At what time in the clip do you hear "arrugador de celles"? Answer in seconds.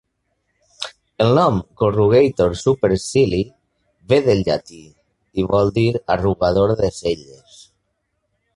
6.17-7.61